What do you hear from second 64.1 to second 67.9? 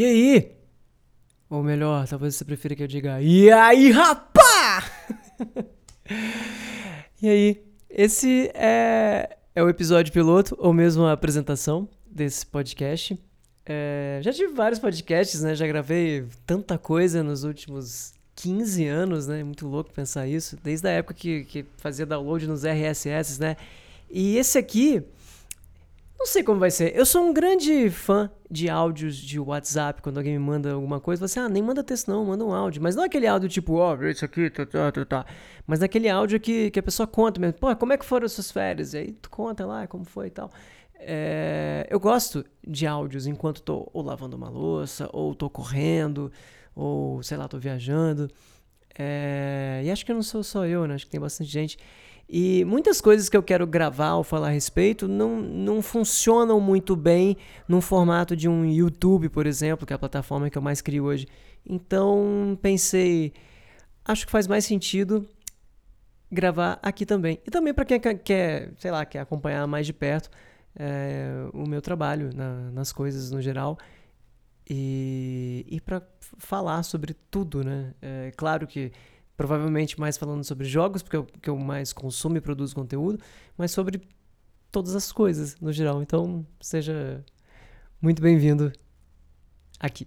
que faz mais sentido gravar aqui também. E também para